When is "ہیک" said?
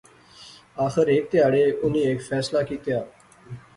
1.13-1.23, 2.07-2.19